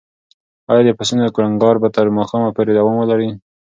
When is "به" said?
1.81-1.89